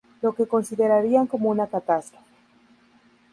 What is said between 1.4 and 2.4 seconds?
una catástrofe.